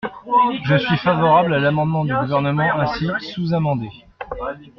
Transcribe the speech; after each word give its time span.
Je 0.65 0.77
suis 0.79 0.97
favorable 0.97 1.53
à 1.53 1.59
l’amendement 1.59 2.03
du 2.03 2.11
Gouvernement 2.15 2.67
ainsi 2.79 3.05
sous-amendé. 3.35 3.87